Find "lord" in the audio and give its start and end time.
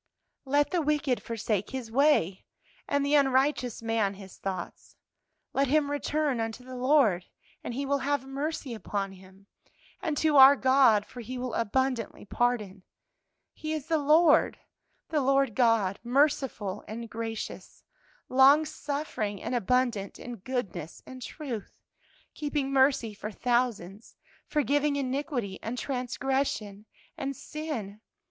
6.75-7.25, 13.99-14.57, 15.21-15.53